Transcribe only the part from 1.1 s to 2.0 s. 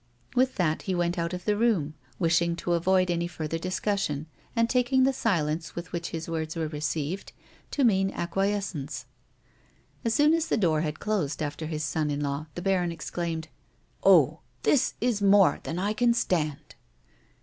out of the room,